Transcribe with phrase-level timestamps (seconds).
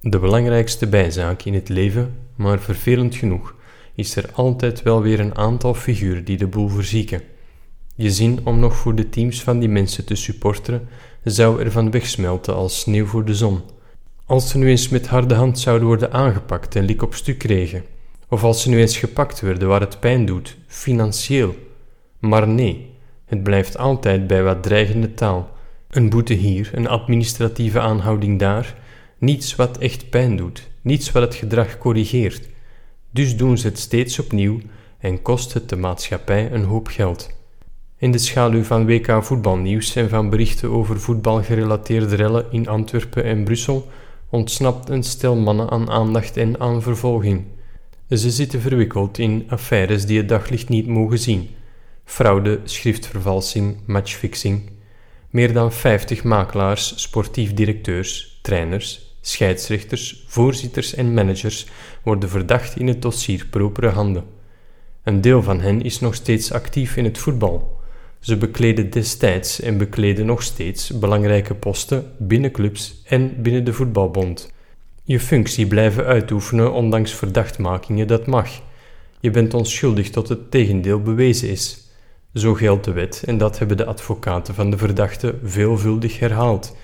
[0.00, 3.54] De belangrijkste bijzaak in het leven, maar vervelend genoeg,
[3.94, 7.22] is er altijd wel weer een aantal figuren die de boel verzieken.
[7.94, 10.88] Je zin om nog voor de teams van die mensen te supporteren
[11.24, 13.60] zou er van wegsmelten als sneeuw voor de zon.
[14.26, 17.84] Als ze nu eens met harde hand zouden worden aangepakt en lik op stuk kregen,
[18.28, 21.54] of als ze nu eens gepakt werden waar het pijn doet, financieel.
[22.18, 22.90] Maar nee,
[23.24, 25.50] het blijft altijd bij wat dreigende taal.
[25.90, 28.84] Een boete hier, een administratieve aanhouding daar,
[29.18, 32.48] niets wat echt pijn doet, niets wat het gedrag corrigeert.
[33.10, 34.60] Dus doen ze het steeds opnieuw
[34.98, 37.34] en kost het de maatschappij een hoop geld.
[37.98, 43.44] In de schaduw van WK voetbalnieuws en van berichten over voetbalgerelateerde rellen in Antwerpen en
[43.44, 43.88] Brussel
[44.30, 47.44] ontsnapt een stel mannen aan aandacht en aan vervolging.
[48.08, 51.48] Ze zitten verwikkeld in affaires die het daglicht niet mogen zien:
[52.04, 54.70] fraude, schriftvervalsing, matchfixing.
[55.30, 61.66] Meer dan 50 makelaars, sportief directeurs, trainers, scheidsrechters, voorzitters en managers
[62.02, 64.24] worden verdacht in het dossier propere handen.
[65.02, 67.80] Een deel van hen is nog steeds actief in het voetbal.
[68.20, 74.52] Ze bekleden destijds en bekleden nog steeds belangrijke posten binnen clubs en binnen de voetbalbond.
[75.04, 78.48] Je functie blijven uitoefenen ondanks verdachtmakingen, dat mag.
[79.20, 81.90] Je bent onschuldig tot het tegendeel bewezen is.
[82.34, 86.76] Zo geldt de wet en dat hebben de advocaten van de verdachte veelvuldig herhaald.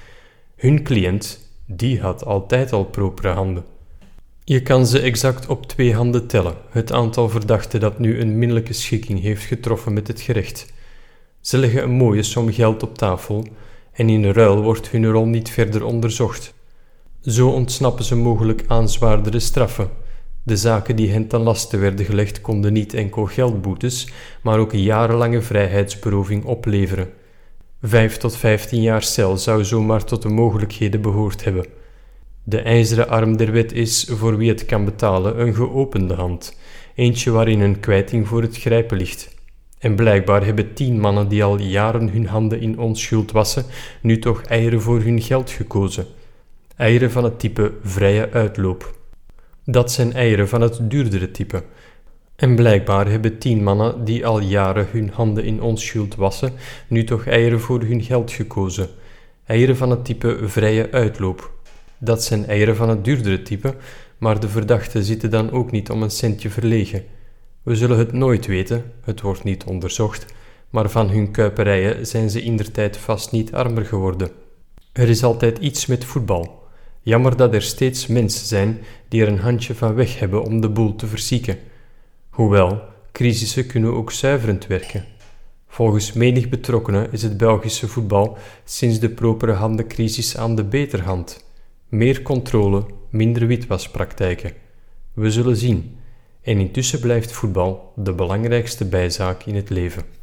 [0.56, 3.64] Hun cliënt, die had altijd al propere handen.
[4.44, 8.72] Je kan ze exact op twee handen tellen, het aantal verdachten dat nu een minderlijke
[8.72, 10.72] schikking heeft getroffen met het gerecht.
[11.40, 13.46] Ze leggen een mooie som geld op tafel
[13.92, 16.54] en in ruil wordt hun rol niet verder onderzocht.
[17.20, 19.90] Zo ontsnappen ze mogelijk aan zwaardere straffen.
[20.42, 24.08] De zaken die hen ten laste werden gelegd konden niet enkel geldboetes,
[24.42, 27.08] maar ook jarenlange vrijheidsberoving opleveren.
[27.84, 31.66] Vijf tot vijftien jaar cel zou zomaar tot de mogelijkheden behoord hebben.
[32.42, 36.58] De ijzeren arm der wet is, voor wie het kan betalen, een geopende hand,
[36.94, 39.34] eentje waarin een kwijting voor het grijpen ligt.
[39.78, 43.64] En blijkbaar hebben tien mannen die al jaren hun handen in onschuld wassen,
[44.00, 46.06] nu toch eieren voor hun geld gekozen.
[46.76, 48.96] Eieren van het type vrije uitloop.
[49.64, 51.62] Dat zijn eieren van het duurdere type.
[52.36, 56.52] En blijkbaar hebben tien mannen die al jaren hun handen in onschuld wassen,
[56.88, 58.88] nu toch eieren voor hun geld gekozen.
[59.46, 61.52] Eieren van het type vrije uitloop.
[61.98, 63.74] Dat zijn eieren van het duurdere type,
[64.18, 67.04] maar de verdachten zitten dan ook niet om een centje verlegen.
[67.62, 70.26] We zullen het nooit weten, het wordt niet onderzocht,
[70.70, 74.30] maar van hun kuiperijen zijn ze indertijd vast niet armer geworden.
[74.92, 76.62] Er is altijd iets met voetbal.
[77.02, 78.78] Jammer dat er steeds mensen zijn
[79.08, 81.58] die er een handje van weg hebben om de boel te verzieken.
[82.32, 82.82] Hoewel,
[83.12, 85.04] crisissen kunnen ook zuiverend werken.
[85.66, 91.44] Volgens menig betrokkenen is het Belgische voetbal sinds de propere handencrisis aan de beterhand.
[91.88, 94.52] Meer controle, minder witwaspraktijken.
[95.14, 95.96] We zullen zien.
[96.42, 100.21] En intussen blijft voetbal de belangrijkste bijzaak in het leven.